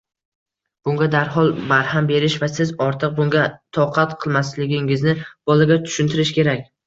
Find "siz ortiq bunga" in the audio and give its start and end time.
2.53-3.45